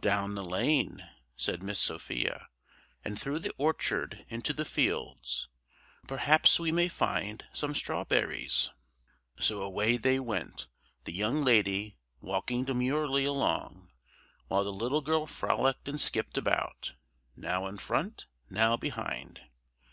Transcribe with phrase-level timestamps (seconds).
[0.00, 2.48] "Down the lane!" said Miss Sophia,
[3.04, 5.46] "and through the orchard into the fields.
[6.08, 8.70] Perhaps we may find some strawberries."
[9.38, 10.66] So away they went,
[11.04, 13.92] the young lady walking demurely along,
[14.48, 16.96] while the little girl frolicked and skipped about,
[17.36, 19.38] now in front, now behind.